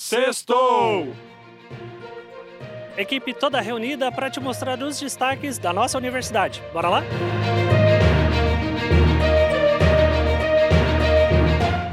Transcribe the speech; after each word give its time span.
Sextou! 0.00 1.12
Equipe 2.96 3.34
toda 3.34 3.60
reunida 3.60 4.12
para 4.12 4.30
te 4.30 4.38
mostrar 4.38 4.80
os 4.80 5.00
destaques 5.00 5.58
da 5.58 5.72
nossa 5.72 5.98
universidade. 5.98 6.62
Bora 6.72 6.88
lá? 6.88 7.02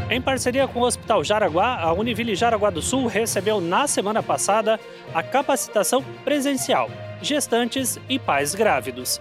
Em 0.08 0.22
parceria 0.22 0.68
com 0.68 0.82
o 0.82 0.84
Hospital 0.84 1.24
Jaraguá, 1.24 1.80
a 1.82 1.92
Univille 1.94 2.36
Jaraguá 2.36 2.70
do 2.70 2.80
Sul 2.80 3.08
recebeu 3.08 3.60
na 3.60 3.88
semana 3.88 4.22
passada 4.22 4.80
a 5.12 5.24
capacitação 5.24 6.04
presencial 6.24 6.92
Gestantes 7.24 8.00
e 8.08 8.20
Pais 8.20 8.54
Grávidos. 8.54 9.20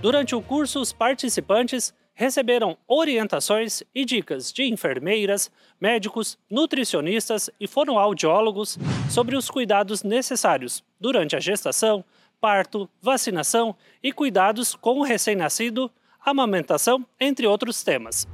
Durante 0.00 0.36
o 0.36 0.40
curso, 0.40 0.80
os 0.80 0.92
participantes 0.92 1.92
receberam 2.18 2.76
orientações 2.88 3.84
e 3.94 4.04
dicas 4.04 4.52
de 4.52 4.64
enfermeiras, 4.64 5.52
médicos, 5.80 6.36
nutricionistas 6.50 7.48
e 7.60 7.68
fonoaudiólogos 7.68 8.76
sobre 9.08 9.36
os 9.36 9.48
cuidados 9.48 10.02
necessários 10.02 10.82
durante 11.00 11.36
a 11.36 11.38
gestação, 11.38 12.04
parto, 12.40 12.90
vacinação 13.00 13.72
e 14.02 14.12
cuidados 14.12 14.74
com 14.74 14.98
o 14.98 15.04
recém-nascido, 15.04 15.88
amamentação, 16.26 17.06
entre 17.20 17.46
outros 17.46 17.84
temas. 17.84 18.26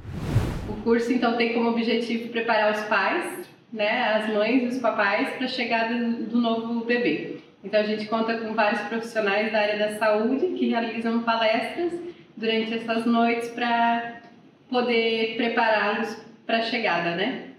O 0.67 0.81
curso 0.81 1.13
então 1.13 1.37
tem 1.37 1.53
como 1.53 1.69
objetivo 1.69 2.29
preparar 2.29 2.73
os 2.73 2.85
pais, 2.85 3.47
né, 3.71 4.15
as 4.15 4.33
mães 4.33 4.63
e 4.63 4.65
os 4.77 4.79
papais 4.79 5.35
para 5.35 5.45
a 5.45 5.47
chegada 5.47 5.93
do 5.93 6.41
novo 6.41 6.83
bebê. 6.85 7.37
Então 7.63 7.79
a 7.79 7.83
gente 7.83 8.07
conta 8.07 8.35
com 8.39 8.51
vários 8.55 8.81
profissionais 8.87 9.51
da 9.51 9.59
área 9.59 9.77
da 9.77 9.99
saúde 9.99 10.57
que 10.57 10.69
realizam 10.69 11.21
palestras 11.21 12.14
durante 12.37 12.73
essas 12.73 13.05
noites 13.05 13.49
para 13.49 14.21
poder 14.69 15.35
prepará-los 15.35 16.17
para 16.45 16.57
a 16.57 16.61
chegada, 16.63 17.15
né? 17.15 17.49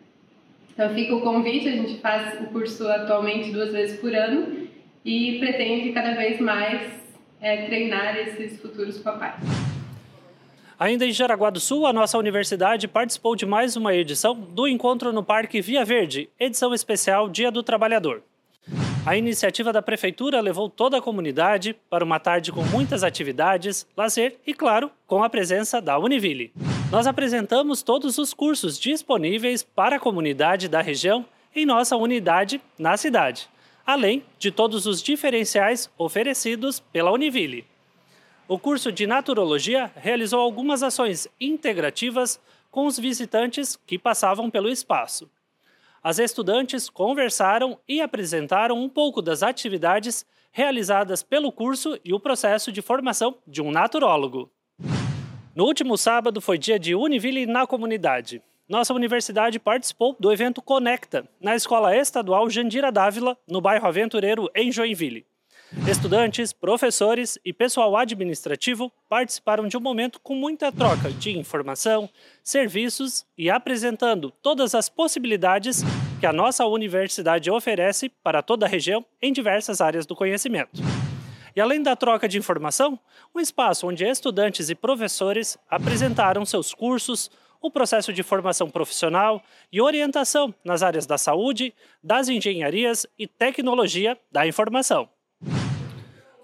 Então 0.73 0.93
fica 0.95 1.15
o 1.15 1.23
convite, 1.23 1.69
a 1.69 1.73
gente 1.73 1.99
faz 2.01 2.39
o 2.41 2.47
curso 2.47 2.87
atualmente 2.87 3.51
duas 3.51 3.73
vezes 3.73 3.99
por 3.99 4.15
ano 4.15 4.69
e 5.05 5.39
pretende 5.39 5.93
cada 5.93 6.15
vez 6.15 6.39
mais 6.41 6.91
é, 7.41 7.67
treinar 7.67 8.17
esses 8.19 8.61
futuros 8.61 8.99
papais. 8.99 9.41
Ainda 10.79 11.07
em 11.07 11.13
Jaraguá 11.13 11.49
do 11.49 11.59
Sul, 11.59 11.87
a 11.87 11.93
nossa 11.93 12.19
universidade 12.19 12.87
participou 12.87 13.35
de 13.35 13.47
mais 13.47 13.77
uma 13.77 13.95
edição 13.95 14.35
do 14.35 14.69
Encontro 14.69 15.11
no 15.11 15.25
Parque 15.25 15.63
Via 15.63 15.83
Verde, 15.87 16.29
edição 16.39 16.75
especial 16.75 17.31
Dia 17.31 17.51
do 17.51 17.63
Trabalhador. 17.63 18.23
A 19.07 19.17
iniciativa 19.17 19.73
da 19.73 19.81
prefeitura 19.81 20.41
levou 20.41 20.69
toda 20.69 20.99
a 20.99 21.01
comunidade 21.01 21.77
para 21.89 22.05
uma 22.05 22.19
tarde 22.19 22.51
com 22.51 22.65
muitas 22.65 23.05
atividades, 23.05 23.87
lazer 23.97 24.37
e, 24.45 24.53
claro, 24.53 24.91
com 25.07 25.23
a 25.23 25.31
presença 25.31 25.81
da 25.81 25.97
Univille. 25.97 26.53
Nós 26.91 27.07
apresentamos 27.07 27.85
todos 27.85 28.19
os 28.19 28.35
cursos 28.35 28.77
disponíveis 28.77 29.63
para 29.63 29.95
a 29.95 30.01
comunidade 30.01 30.67
da 30.69 30.81
região 30.83 31.25
em 31.55 31.65
nossa 31.65 31.97
unidade 31.97 32.61
na 32.77 32.97
cidade, 32.97 33.49
além 33.87 34.25
de 34.41 34.51
todos 34.51 34.87
os 34.87 35.01
diferenciais 35.01 35.89
oferecidos 35.97 36.81
pela 36.81 37.13
Univille. 37.13 37.65
O 38.49 38.59
curso 38.59 38.91
de 38.91 39.07
Naturologia 39.07 39.89
realizou 39.95 40.41
algumas 40.41 40.83
ações 40.83 41.29
integrativas 41.41 42.41
com 42.73 42.87
os 42.87 42.99
visitantes 42.99 43.79
que 43.87 44.01
passavam 44.01 44.51
pelo 44.51 44.69
espaço 44.69 45.31
as 46.07 46.21
estudantes 46.21 46.89
conversaram 46.89 47.81
e 47.89 48.01
apresentaram 48.01 48.81
um 48.81 48.89
pouco 48.89 49.21
das 49.21 49.43
atividades 49.43 50.25
realizadas 50.53 51.21
pelo 51.21 51.51
curso 51.51 51.99
e 52.05 52.15
o 52.15 52.21
processo 52.21 52.71
de 52.71 52.81
formação 52.81 53.39
de 53.45 53.61
um 53.61 53.73
naturólogo. 53.73 54.49
No 55.53 55.65
último 55.65 55.99
sábado 55.99 56.41
foi 56.41 56.59
dia 56.59 56.79
de 56.79 56.95
Univille 56.95 57.45
na 57.45 57.67
comunidade. 57.67 58.41
Nossa 58.69 58.95
universidade 58.95 59.59
participou 59.59 60.15
do 60.21 60.33
evento 60.33 60.63
Conecta, 60.63 61.29
na 61.41 61.57
Escola 61.57 61.97
Estadual 61.97 62.49
Jandira 62.49 62.93
Dávila, 62.93 63.37
no 63.49 63.61
bairro 63.61 63.89
Aventureiro, 63.89 64.49
em 64.55 64.71
Joinville. 64.71 65.27
Estudantes, 65.89 66.53
professores 66.53 67.39
e 67.45 67.53
pessoal 67.53 67.97
administrativo 67.97 68.91
participaram 69.09 69.67
de 69.67 69.77
um 69.77 69.81
momento 69.81 70.21
com 70.21 70.35
muita 70.35 70.71
troca 70.71 71.11
de 71.11 71.37
informação, 71.37 72.09
serviços 72.43 73.27
e 73.37 73.51
apresentando 73.51 74.31
todas 74.43 74.75
as 74.75 74.89
possibilidades 74.89 75.83
que 76.21 76.27
a 76.27 76.33
nossa 76.33 76.65
universidade 76.65 77.51
oferece 77.51 78.09
para 78.09 78.43
toda 78.43 78.65
a 78.65 78.69
região 78.69 79.05
em 79.21 79.33
diversas 79.33 79.81
áreas 79.81 80.07
do 80.07 80.15
conhecimento. 80.15 80.81
E 81.55 81.61
além 81.61 81.83
da 81.83 81.97
troca 81.97 82.29
de 82.29 82.39
informação, 82.39 82.99
um 83.35 83.41
espaço 83.41 83.89
onde 83.89 84.05
estudantes 84.05 84.71
e 84.71 84.75
professores 84.75 85.59
apresentaram 85.69 86.45
seus 86.45 86.73
cursos, 86.73 87.31
o 87.61 87.71
processo 87.71 88.13
de 88.13 88.23
formação 88.23 88.71
profissional 88.71 89.43
e 89.73 89.81
orientação 89.81 90.55
nas 90.65 90.83
áreas 90.83 91.07
da 91.07 91.19
saúde, 91.19 91.75
das 92.03 92.29
engenharias 92.29 93.07
e 93.19 93.27
tecnologia 93.27 94.17
da 94.31 94.47
informação. 94.47 95.09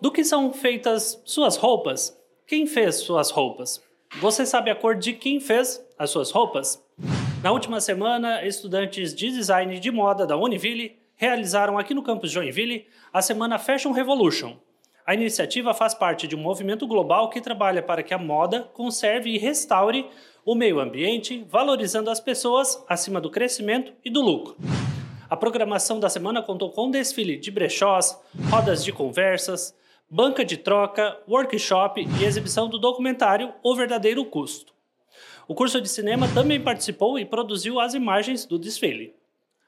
Do 0.02 0.10
que 0.10 0.24
são 0.24 0.52
feitas 0.52 1.22
suas 1.24 1.56
roupas? 1.56 2.12
Quem 2.44 2.66
fez 2.66 2.96
suas 2.96 3.30
roupas? 3.30 3.80
Você 4.20 4.44
sabe 4.44 4.68
a 4.68 4.74
cor 4.74 4.96
de 4.96 5.12
quem 5.12 5.38
fez 5.38 5.80
as 5.96 6.10
suas 6.10 6.32
roupas? 6.32 6.84
Na 7.40 7.52
última 7.52 7.80
semana, 7.80 8.44
estudantes 8.44 9.14
de 9.14 9.30
design 9.30 9.78
de 9.78 9.90
moda 9.92 10.26
da 10.26 10.36
Univille 10.36 10.96
realizaram 11.14 11.78
aqui 11.78 11.94
no 11.94 12.02
campus 12.02 12.32
Joinville 12.32 12.86
a 13.12 13.22
semana 13.22 13.60
Fashion 13.60 13.92
Revolution. 13.92 14.56
A 15.06 15.14
iniciativa 15.14 15.72
faz 15.72 15.94
parte 15.94 16.26
de 16.26 16.34
um 16.34 16.40
movimento 16.40 16.84
global 16.84 17.30
que 17.30 17.40
trabalha 17.40 17.80
para 17.80 18.02
que 18.02 18.12
a 18.12 18.18
moda 18.18 18.68
conserve 18.72 19.30
e 19.30 19.38
restaure 19.38 20.10
o 20.44 20.56
meio 20.56 20.80
ambiente, 20.80 21.46
valorizando 21.48 22.10
as 22.10 22.18
pessoas 22.18 22.84
acima 22.88 23.20
do 23.20 23.30
crescimento 23.30 23.92
e 24.04 24.10
do 24.10 24.20
lucro. 24.20 24.56
A 25.32 25.36
programação 25.38 25.98
da 25.98 26.10
semana 26.10 26.42
contou 26.42 26.70
com 26.70 26.90
desfile 26.90 27.38
de 27.38 27.50
brechós, 27.50 28.20
rodas 28.50 28.84
de 28.84 28.92
conversas, 28.92 29.74
banca 30.06 30.44
de 30.44 30.58
troca, 30.58 31.18
workshop 31.26 32.06
e 32.20 32.24
exibição 32.26 32.68
do 32.68 32.78
documentário 32.78 33.50
O 33.62 33.74
Verdadeiro 33.74 34.26
Custo. 34.26 34.74
O 35.48 35.54
curso 35.54 35.80
de 35.80 35.88
cinema 35.88 36.28
também 36.34 36.60
participou 36.60 37.18
e 37.18 37.24
produziu 37.24 37.80
as 37.80 37.94
imagens 37.94 38.44
do 38.44 38.58
desfile. 38.58 39.14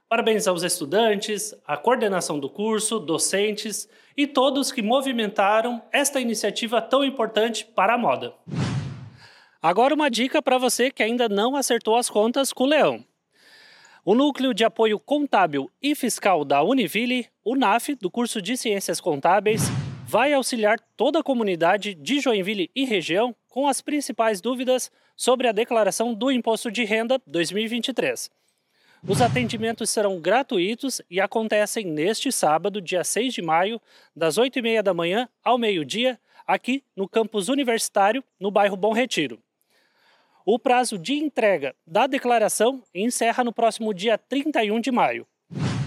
Parabéns 0.06 0.47
aos 0.47 0.62
estudantes, 0.62 1.54
à 1.66 1.78
coordenação 1.78 2.38
do 2.38 2.50
curso, 2.50 2.98
docentes 2.98 3.88
e 4.14 4.26
todos 4.26 4.70
que 4.70 4.82
movimentaram 4.82 5.81
esta 5.91 6.20
iniciativa 6.20 6.82
tão 6.82 7.02
importante 7.02 7.64
para 7.64 7.94
a 7.94 7.98
moda. 7.98 8.34
Agora, 9.62 9.94
uma 9.94 10.10
dica 10.10 10.42
para 10.42 10.58
você 10.58 10.91
que 10.91 11.02
ainda 11.02 11.26
não 11.26 11.56
acertou 11.56 11.96
as 11.96 12.10
contas 12.10 12.52
com 12.52 12.64
o 12.64 12.66
Leão. 12.66 13.02
O 14.06 14.15
Núcleo 14.15 14.53
de 14.53 14.62
Apoio 14.62 15.00
Contábil 15.00 15.70
e 15.81 15.94
Fiscal 15.94 16.44
da 16.44 16.62
Univille, 16.62 17.26
o 17.42 17.56
NAF, 17.56 17.94
do 17.94 18.10
curso 18.10 18.42
de 18.42 18.54
Ciências 18.54 19.00
Contábeis, 19.00 19.62
vai 20.06 20.34
auxiliar 20.34 20.78
toda 20.94 21.20
a 21.20 21.22
comunidade 21.22 21.94
de 21.94 22.20
Joinville 22.20 22.70
e 22.76 22.84
região 22.84 23.34
com 23.48 23.66
as 23.66 23.81
principais 23.81 24.43
dúvidas 24.43 24.93
sobre 25.16 25.48
a 25.48 25.53
declaração 25.53 26.12
do 26.12 26.31
Imposto 26.31 26.70
de 26.70 26.84
Renda 26.84 27.19
2023. 27.26 28.31
Os 29.09 29.22
atendimentos 29.22 29.88
serão 29.88 30.20
gratuitos 30.20 31.00
e 31.09 31.19
acontecem 31.19 31.87
neste 31.87 32.31
sábado, 32.31 32.82
dia 32.82 33.04
6 33.04 33.32
de 33.32 33.41
maio, 33.41 33.81
das 34.14 34.37
8h30 34.37 34.82
da 34.82 34.93
manhã 34.93 35.26
ao 35.43 35.56
meio-dia, 35.56 36.20
aqui 36.47 36.84
no 36.94 37.09
campus 37.09 37.48
universitário, 37.48 38.22
no 38.38 38.50
bairro 38.50 38.76
Bom 38.76 38.93
Retiro. 38.93 39.43
O 40.47 40.59
prazo 40.59 40.99
de 40.99 41.15
entrega 41.15 41.75
da 41.87 42.06
declaração 42.06 42.82
encerra 42.94 43.43
no 43.43 43.50
próximo 43.50 43.94
dia 43.94 44.19
31 44.19 44.78
de 44.78 44.93
maio. 44.93 45.27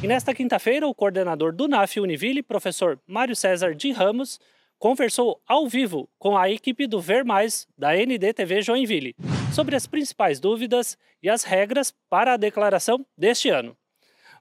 E 0.01 0.07
nesta 0.07 0.34
quinta-feira, 0.34 0.88
o 0.88 0.95
coordenador 0.95 1.53
do 1.53 1.68
NAF 1.68 2.00
Univille, 2.00 2.41
professor 2.41 3.00
Mário 3.06 3.35
César 3.35 3.75
de 3.75 3.91
Ramos, 3.91 4.40
conversou 4.79 5.40
ao 5.47 5.68
vivo 5.68 6.09
com 6.18 6.35
a 6.35 6.50
equipe 6.50 6.88
do 6.88 7.00
Ver 7.00 7.23
Mais 7.23 7.68
da 7.78 7.95
NDTV 7.95 8.63
Joinville 8.63 9.16
sobre 9.53 9.75
as 9.75 9.85
principais 9.85 10.40
dúvidas 10.40 10.97
e 11.22 11.29
as 11.29 11.44
regras 11.44 11.94
para 12.09 12.34
a 12.34 12.38
declaração 12.38 13.06
deste 13.16 13.50
ano. 13.50 13.78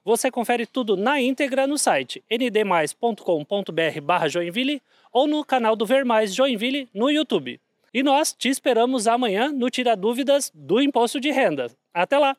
Você 0.03 0.31
confere 0.31 0.65
tudo 0.65 0.97
na 0.97 1.21
íntegra 1.21 1.67
no 1.67 1.77
site 1.77 2.23
ndmais.com.br/joinville 2.31 4.81
ou 5.13 5.27
no 5.27 5.45
canal 5.45 5.75
do 5.75 5.85
Ver 5.85 6.03
Mais 6.03 6.33
Joinville 6.33 6.89
no 6.91 7.11
YouTube. 7.11 7.61
E 7.97 8.03
nós 8.03 8.31
te 8.31 8.47
esperamos 8.47 9.07
amanhã 9.07 9.51
no 9.51 9.71
Tira 9.71 9.95
Dúvidas 9.95 10.51
do 10.53 10.79
Imposto 10.79 11.19
de 11.19 11.31
Renda. 11.31 11.71
Até 11.91 12.15
lá! 12.19 12.37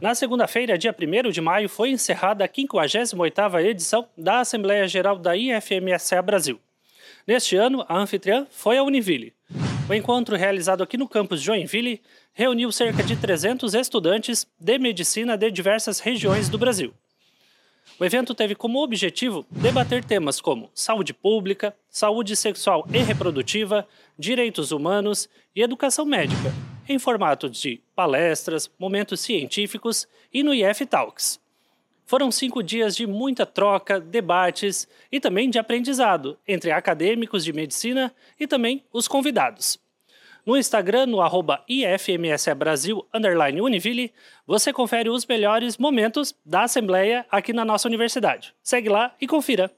Na 0.00 0.12
segunda-feira, 0.12 0.76
dia 0.76 0.92
1 0.92 1.30
de 1.30 1.40
maio, 1.40 1.68
foi 1.68 1.90
encerrada 1.90 2.44
a 2.44 2.48
58ª 2.48 3.64
edição 3.64 4.08
da 4.18 4.40
Assembleia 4.40 4.88
Geral 4.88 5.20
da 5.20 5.36
IFMSA 5.36 6.20
Brasil. 6.20 6.58
Neste 7.24 7.54
ano, 7.54 7.86
a 7.88 7.96
anfitriã 7.96 8.44
foi 8.50 8.76
a 8.76 8.82
Univille. 8.82 9.32
O 9.88 9.94
encontro 9.94 10.34
realizado 10.34 10.82
aqui 10.82 10.96
no 10.96 11.08
campus 11.08 11.40
Joinville 11.40 12.02
reuniu 12.32 12.72
cerca 12.72 13.04
de 13.04 13.14
300 13.14 13.74
estudantes 13.74 14.48
de 14.58 14.78
medicina 14.80 15.36
de 15.36 15.48
diversas 15.52 16.00
regiões 16.00 16.48
do 16.48 16.58
Brasil. 16.58 16.92
O 18.02 18.04
evento 18.04 18.34
teve 18.34 18.56
como 18.56 18.82
objetivo 18.82 19.46
debater 19.48 20.02
temas 20.04 20.40
como 20.40 20.68
saúde 20.74 21.14
pública, 21.14 21.72
saúde 21.88 22.34
sexual 22.34 22.84
e 22.92 22.98
reprodutiva, 22.98 23.86
direitos 24.18 24.72
humanos 24.72 25.28
e 25.54 25.62
educação 25.62 26.04
médica, 26.04 26.52
em 26.88 26.98
formato 26.98 27.48
de 27.48 27.80
palestras, 27.94 28.68
momentos 28.76 29.20
científicos 29.20 30.08
e 30.34 30.42
no 30.42 30.52
IF 30.52 30.84
Talks. 30.84 31.38
Foram 32.04 32.32
cinco 32.32 32.60
dias 32.60 32.96
de 32.96 33.06
muita 33.06 33.46
troca, 33.46 34.00
debates 34.00 34.88
e 35.12 35.20
também 35.20 35.48
de 35.48 35.60
aprendizado 35.60 36.36
entre 36.48 36.72
acadêmicos 36.72 37.44
de 37.44 37.52
medicina 37.52 38.12
e 38.36 38.48
também 38.48 38.84
os 38.92 39.06
convidados. 39.06 39.78
No 40.44 40.56
Instagram, 40.56 41.06
no 41.06 41.20
arroba 41.20 41.62
IFMSBrasil 41.68 43.06
Univille, 43.62 44.12
você 44.44 44.72
confere 44.72 45.08
os 45.08 45.24
melhores 45.24 45.78
momentos 45.78 46.34
da 46.44 46.64
Assembleia 46.64 47.24
aqui 47.30 47.52
na 47.52 47.64
nossa 47.64 47.86
universidade. 47.86 48.52
Segue 48.60 48.88
lá 48.88 49.14
e 49.20 49.26
confira. 49.28 49.70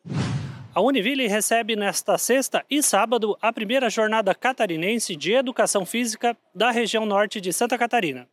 A 0.75 0.81
Univille 0.81 1.27
recebe 1.27 1.77
nesta 1.77 2.17
sexta 2.17 2.65
e 2.71 2.83
sábado 2.83 3.37
a 3.43 3.53
primeira 3.53 3.91
jornada 3.91 4.35
catarinense 4.35 5.15
de 5.15 5.33
educação 5.33 5.85
física 5.85 6.35
da 6.55 6.71
região 6.71 7.05
norte 7.05 7.43
de 7.43 7.53
Santa 7.53 7.77
Catarina. 7.77 8.27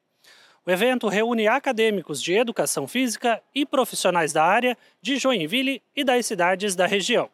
O 0.65 0.71
evento 0.71 1.09
reúne 1.09 1.49
acadêmicos 1.49 2.21
de 2.21 2.33
educação 2.33 2.87
física 2.87 3.41
e 3.53 3.65
profissionais 3.65 4.31
da 4.31 4.43
área 4.43 4.77
de 5.01 5.17
Joinville 5.17 5.81
e 5.93 6.03
das 6.03 6.25
cidades 6.25 6.75
da 6.75 6.85
região. 6.85 7.29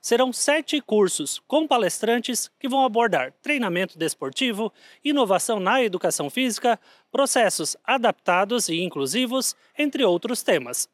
Serão 0.00 0.32
sete 0.32 0.80
cursos 0.80 1.42
com 1.46 1.66
palestrantes 1.66 2.50
que 2.58 2.68
vão 2.68 2.84
abordar 2.84 3.34
treinamento 3.42 3.98
desportivo, 3.98 4.72
inovação 5.04 5.60
na 5.60 5.82
educação 5.82 6.30
física, 6.30 6.80
processos 7.12 7.76
adaptados 7.84 8.70
e 8.70 8.80
inclusivos, 8.80 9.54
entre 9.78 10.02
outros 10.02 10.42
temas. 10.42 10.88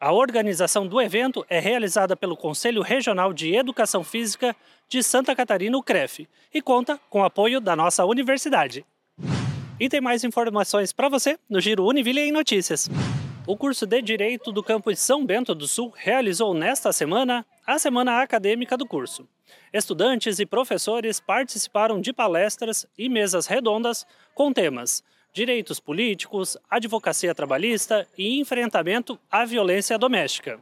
A 0.00 0.12
organização 0.12 0.86
do 0.86 1.00
evento 1.00 1.44
é 1.48 1.58
realizada 1.58 2.16
pelo 2.16 2.36
Conselho 2.36 2.82
Regional 2.82 3.32
de 3.32 3.54
Educação 3.54 4.02
Física 4.02 4.56
de 4.88 5.02
Santa 5.02 5.34
Catarina, 5.34 5.76
o 5.76 5.82
CREF, 5.82 6.26
e 6.52 6.62
conta 6.62 6.98
com 7.10 7.24
apoio 7.24 7.60
da 7.60 7.76
nossa 7.76 8.04
universidade. 8.04 8.86
E 9.78 9.88
tem 9.88 10.00
mais 10.00 10.24
informações 10.24 10.92
para 10.92 11.08
você 11.08 11.38
no 11.48 11.60
Giro 11.60 11.84
Univille 11.84 12.20
em 12.20 12.32
Notícias. 12.32 12.88
O 13.46 13.56
curso 13.56 13.86
de 13.86 14.02
Direito 14.02 14.50
do 14.50 14.60
campus 14.60 14.98
São 14.98 15.24
Bento 15.24 15.54
do 15.54 15.68
Sul 15.68 15.92
realizou 15.96 16.52
nesta 16.52 16.92
semana 16.92 17.46
a 17.64 17.78
semana 17.78 18.20
acadêmica 18.20 18.76
do 18.76 18.84
curso. 18.84 19.28
Estudantes 19.72 20.40
e 20.40 20.46
professores 20.46 21.20
participaram 21.20 22.00
de 22.00 22.12
palestras 22.12 22.88
e 22.98 23.08
mesas 23.08 23.46
redondas 23.46 24.04
com 24.34 24.52
temas 24.52 25.00
direitos 25.32 25.78
políticos, 25.78 26.56
advocacia 26.68 27.32
trabalhista 27.34 28.08
e 28.18 28.40
enfrentamento 28.40 29.16
à 29.30 29.44
violência 29.44 29.96
doméstica. 29.96 30.58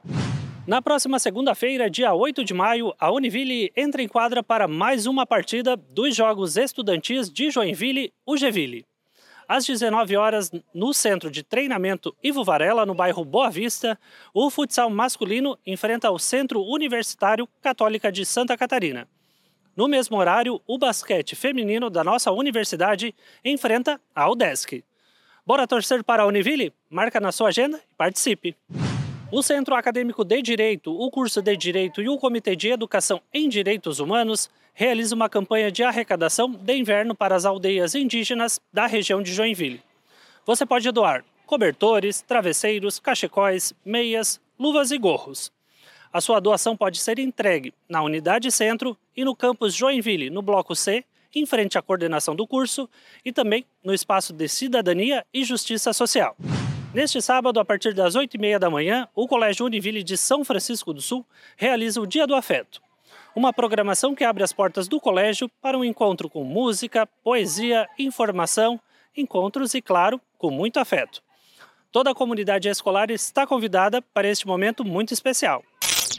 Na 0.67 0.83
próxima 0.83 1.19
segunda-feira, 1.19 1.89
dia 1.89 2.13
8 2.13 2.45
de 2.45 2.53
maio, 2.53 2.93
a 2.99 3.11
Univille 3.11 3.73
entra 3.75 4.03
em 4.03 4.09
quadra 4.09 4.43
para 4.43 4.69
mais 4.69 5.07
uma 5.07 5.25
partida 5.25 5.75
dos 5.75 6.15
Jogos 6.15 6.59
Estudantis 6.59 7.31
de 7.31 7.51
Joinville, 7.51 8.13
UGVille 8.27 8.85
às 9.49 9.64
19 9.64 10.17
horas, 10.17 10.50
no 10.73 10.93
Centro 10.93 11.31
de 11.31 11.43
Treinamento 11.43 12.14
Ivo 12.23 12.44
Varela, 12.44 12.87
no 12.87 12.94
bairro 12.94 13.25
Boa 13.25 13.50
Vista, 13.50 13.99
o 14.32 14.50
futsal 14.50 14.91
masculino 14.91 15.58
enfrenta 15.67 16.11
o 16.11 16.19
Centro 16.19 16.62
Universitário 16.62 17.49
Católica 17.61 18.11
de 18.11 18.25
Santa 18.25 18.56
Catarina. 18.56 19.08
No 19.76 19.88
mesmo 19.88 20.17
horário, 20.17 20.61
o 20.67 20.79
basquete 20.79 21.35
feminino 21.35 21.91
da 21.91 22.05
nossa 22.05 22.31
universidade 22.31 23.14
enfrenta 23.44 24.00
a 24.14 24.31
UDESC. 24.31 24.85
Bora 25.46 25.67
torcer 25.67 26.02
para 26.05 26.23
a 26.23 26.26
Univille? 26.26 26.73
Marca 26.88 27.20
na 27.20 27.32
sua 27.32 27.49
agenda 27.49 27.79
e 27.79 27.94
participe! 27.96 28.56
O 29.32 29.43
Centro 29.43 29.75
Acadêmico 29.75 30.25
de 30.25 30.41
Direito, 30.41 30.96
o 30.96 31.11
curso 31.11 31.43
de 31.43 31.56
Direito 31.56 32.00
e 32.00 32.08
o 32.08 32.17
Comitê 32.17 32.55
de 32.55 32.69
Educação 32.69 33.20
em 33.32 33.49
Direitos 33.49 33.99
Humanos 33.99 34.49
realiza 34.75 35.15
uma 35.15 35.29
campanha 35.29 35.71
de 35.71 35.85
arrecadação 35.85 36.50
de 36.50 36.76
inverno 36.76 37.15
para 37.15 37.37
as 37.37 37.44
aldeias 37.44 37.94
indígenas 37.94 38.61
da 38.73 38.87
região 38.87 39.23
de 39.23 39.32
Joinville. 39.32 39.81
Você 40.44 40.67
pode 40.67 40.91
doar 40.91 41.25
cobertores, 41.47 42.21
travesseiros, 42.21 42.99
cachecóis, 42.99 43.73
meias, 43.85 44.41
luvas 44.59 44.91
e 44.91 44.99
gorros. 44.99 45.53
A 46.12 46.21
sua 46.21 46.41
doação 46.41 46.76
pode 46.76 46.99
ser 46.99 47.19
entregue 47.19 47.73
na 47.88 48.03
Unidade 48.03 48.50
Centro 48.50 48.97
e 49.17 49.25
no 49.25 49.35
campus 49.35 49.75
Joinville, 49.75 50.31
no 50.31 50.43
Bloco 50.43 50.75
C, 50.75 51.05
em 51.35 51.47
frente 51.47 51.79
à 51.79 51.82
coordenação 51.82 52.35
do 52.35 52.47
curso, 52.47 52.88
e 53.25 53.32
também 53.32 53.65
no 53.82 53.93
espaço 53.93 54.32
de 54.32 54.49
Cidadania 54.49 55.25
e 55.32 55.44
Justiça 55.44 55.93
Social. 55.93 56.37
Neste 56.93 57.20
sábado, 57.20 57.59
a 57.59 57.65
partir 57.65 57.93
das 57.93 58.15
8h30 58.15 58.59
da 58.59 58.70
manhã, 58.70 59.09
o 59.15 59.27
Colégio 59.27 59.67
Univille 59.67 60.05
de 60.05 60.17
São 60.17 60.44
Francisco 60.44 60.94
do 60.94 61.00
Sul 61.00 61.27
realiza 61.56 62.00
o 62.00 62.06
Dia 62.06 62.27
do 62.27 62.37
Afeto 62.37 62.84
uma 63.35 63.53
programação 63.53 64.15
que 64.15 64.25
abre 64.25 64.45
as 64.45 64.53
portas 64.53 64.89
do 64.89 65.01
colégio 65.01 65.49
para 65.61 65.77
um 65.77 65.85
encontro 65.85 66.29
com 66.29 66.45
música, 66.45 67.07
poesia, 67.23 67.89
informação, 67.99 68.81
encontros 69.17 69.75
e, 69.75 69.83
claro, 69.83 70.21
com 70.39 70.51
muito 70.51 70.79
afeto. 70.79 71.23
Toda 71.91 72.11
a 72.11 72.15
comunidade 72.15 72.69
escolar 72.69 73.11
está 73.11 73.47
convidada 73.47 74.03
para 74.03 74.29
este 74.29 74.47
momento 74.47 74.85
muito 74.85 75.13
especial. 75.13 75.63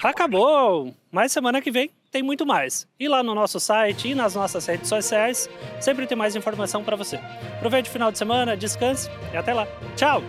Acabou! 0.04 0.94
Mas 1.12 1.32
semana 1.32 1.62
que 1.62 1.72
vem 1.72 1.92
tem 2.12 2.24
muito 2.24 2.46
mais. 2.46 2.88
E 3.00 3.08
lá 3.08 3.22
no 3.22 3.36
nosso 3.36 3.60
site 3.60 4.10
e 4.10 4.16
nas 4.16 4.36
nossas 4.36 4.66
redes 4.66 4.88
sociais 4.88 5.50
sempre 5.82 6.08
tem 6.08 6.18
mais 6.18 6.36
informação 6.36 6.84
para 6.84 6.96
você. 6.96 7.18
Aproveite 7.58 7.90
o 7.90 7.94
final 7.94 8.12
de 8.12 8.18
semana, 8.18 8.56
descanse 8.56 9.10
e 9.34 9.38
até 9.38 9.54
lá. 9.54 9.68
Tchau! 9.96 10.22